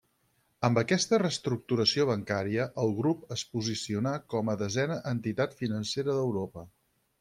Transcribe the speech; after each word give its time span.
Amb 0.69 0.79
aquesta 0.81 1.19
reestructuració 1.23 2.07
bancària 2.13 2.67
el 2.85 2.91
grup 3.03 3.37
es 3.37 3.45
posicionà 3.53 4.17
com 4.35 4.53
la 4.55 4.59
desena 4.67 5.01
entitat 5.17 5.59
financera 5.65 6.21
d'Europa. 6.23 6.71